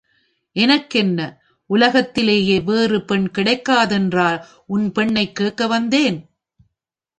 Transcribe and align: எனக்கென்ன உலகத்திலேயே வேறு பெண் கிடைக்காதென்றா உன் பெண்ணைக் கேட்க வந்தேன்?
எனக்கென்ன 0.55 1.19
உலகத்திலேயே 1.69 2.59
வேறு 2.59 3.01
பெண் 3.01 3.27
கிடைக்காதென்றா 3.35 4.29
உன் 4.65 4.91
பெண்ணைக் 4.91 5.35
கேட்க 5.35 5.67
வந்தேன்? 5.67 6.29